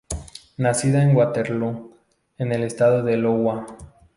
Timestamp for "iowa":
3.21-3.67